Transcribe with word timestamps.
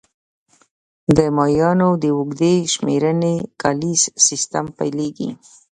د 1.17 1.19
مایانو 1.37 1.89
د 2.03 2.05
اوږدې 2.17 2.55
شمېرنې 2.73 3.35
کالیز 3.61 4.01
سیستم 4.27 4.65
پیلېږي 4.77 5.29